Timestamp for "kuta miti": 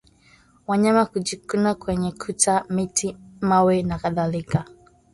2.11-3.17